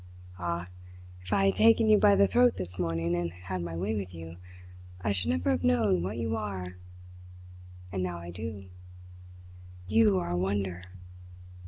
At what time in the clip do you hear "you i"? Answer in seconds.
4.15-5.11